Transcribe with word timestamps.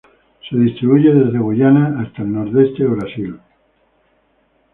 Se 0.49 0.57
distribuye 0.57 1.13
desde 1.13 1.37
Guyana 1.37 2.01
hasta 2.01 2.23
el 2.23 2.33
nordeste 2.33 2.83
de 2.85 2.89
Brasil. 2.89 3.39